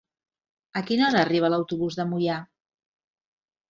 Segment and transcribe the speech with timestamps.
[0.81, 2.43] A quina hora arriba l'autobús de Moià?